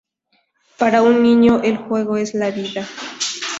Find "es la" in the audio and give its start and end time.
2.17-2.49